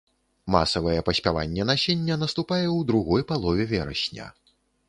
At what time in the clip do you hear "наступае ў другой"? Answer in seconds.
2.23-3.21